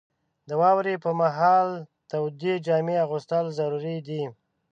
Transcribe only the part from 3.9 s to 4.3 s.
دي.